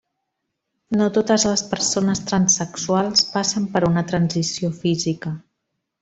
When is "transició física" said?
4.13-5.35